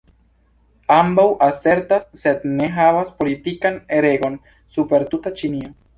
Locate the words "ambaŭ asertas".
0.93-2.07